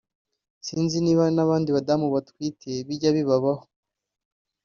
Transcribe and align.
“Sinzi 0.65 0.97
niba 1.01 1.23
n’abandi 1.35 1.69
badamu 1.75 2.07
batwite 2.15 2.71
bijya 2.87 3.09
bibabaho 3.17 3.63